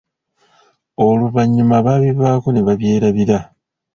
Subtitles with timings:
[1.05, 3.37] Oluvannyuma baabivaako ne babyerabira.